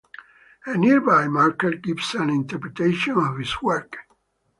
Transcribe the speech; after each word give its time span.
A 0.65 0.77
nearby 0.79 1.27
marker 1.27 1.73
gives 1.75 2.15
an 2.15 2.31
interpretation 2.31 3.19
of 3.19 3.37
his 3.37 3.61
work. 3.61 3.97